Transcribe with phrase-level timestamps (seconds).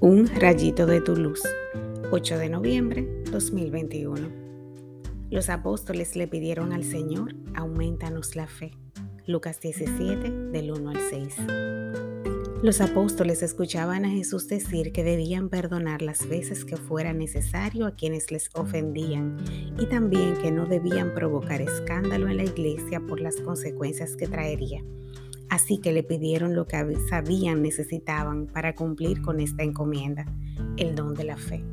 [0.00, 1.42] Un rayito de tu luz.
[2.10, 4.28] 8 de noviembre 2021.
[5.30, 8.72] Los apóstoles le pidieron al Señor, aumentanos la fe.
[9.26, 11.36] Lucas 17, del 1 al 6.
[12.62, 17.94] Los apóstoles escuchaban a Jesús decir que debían perdonar las veces que fuera necesario a
[17.94, 19.38] quienes les ofendían
[19.78, 24.84] y también que no debían provocar escándalo en la iglesia por las consecuencias que traería.
[25.48, 30.26] Así que le pidieron lo que sabían necesitaban para cumplir con esta encomienda,
[30.76, 31.64] el don de la fe.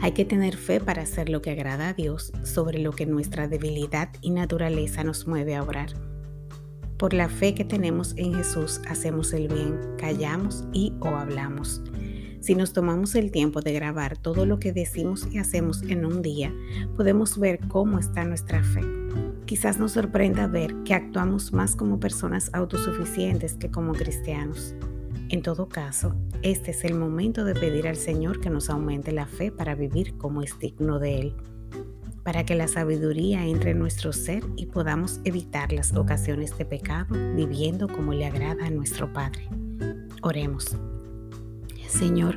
[0.00, 3.46] Hay que tener fe para hacer lo que agrada a Dios sobre lo que nuestra
[3.46, 5.90] debilidad y naturaleza nos mueve a orar.
[6.98, 11.82] Por la fe que tenemos en Jesús hacemos el bien, callamos y o hablamos.
[12.42, 16.22] Si nos tomamos el tiempo de grabar todo lo que decimos y hacemos en un
[16.22, 16.52] día,
[16.96, 18.80] podemos ver cómo está nuestra fe.
[19.46, 24.74] Quizás nos sorprenda ver que actuamos más como personas autosuficientes que como cristianos.
[25.28, 29.26] En todo caso, este es el momento de pedir al Señor que nos aumente la
[29.26, 31.34] fe para vivir como es digno de Él,
[32.24, 37.14] para que la sabiduría entre en nuestro ser y podamos evitar las ocasiones de pecado
[37.36, 39.48] viviendo como le agrada a nuestro Padre.
[40.22, 40.76] Oremos.
[41.92, 42.34] Señor,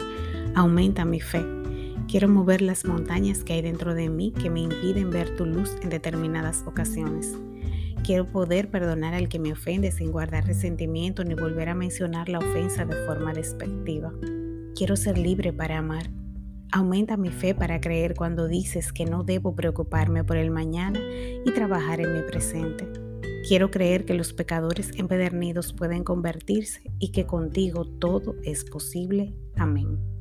[0.54, 1.44] aumenta mi fe
[2.08, 5.76] Quiero mover las montañas que hay dentro de mí que me impiden ver tu luz
[5.82, 7.36] en determinadas ocasiones.
[8.04, 12.40] Quiero poder perdonar al que me ofende sin guardar resentimiento ni volver a mencionar la
[12.40, 14.14] ofensa de forma despectiva.
[14.76, 16.12] Quiero ser libre para amar.
[16.72, 21.00] Aumenta mi fe para creer cuando dices que no debo preocuparme por el mañana
[21.44, 23.05] y trabajar en mi presente.
[23.48, 29.36] Quiero creer que los pecadores empedernidos pueden convertirse y que contigo todo es posible.
[29.56, 30.15] Amén.